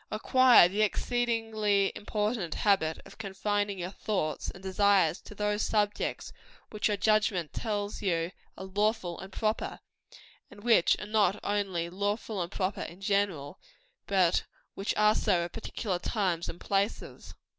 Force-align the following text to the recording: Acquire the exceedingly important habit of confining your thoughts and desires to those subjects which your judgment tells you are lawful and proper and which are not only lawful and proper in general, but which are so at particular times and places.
Acquire 0.09 0.67
the 0.67 0.81
exceedingly 0.81 1.91
important 1.95 2.55
habit 2.55 2.97
of 3.05 3.19
confining 3.19 3.77
your 3.77 3.91
thoughts 3.91 4.49
and 4.49 4.63
desires 4.63 5.21
to 5.21 5.35
those 5.35 5.61
subjects 5.61 6.33
which 6.71 6.87
your 6.87 6.97
judgment 6.97 7.53
tells 7.53 8.01
you 8.01 8.31
are 8.57 8.65
lawful 8.65 9.19
and 9.19 9.31
proper 9.31 9.79
and 10.49 10.63
which 10.63 10.99
are 10.99 11.05
not 11.05 11.39
only 11.43 11.87
lawful 11.87 12.41
and 12.41 12.51
proper 12.51 12.81
in 12.81 12.99
general, 12.99 13.59
but 14.07 14.43
which 14.73 14.95
are 14.97 15.13
so 15.13 15.43
at 15.45 15.51
particular 15.53 15.99
times 15.99 16.49
and 16.49 16.59
places. 16.59 17.35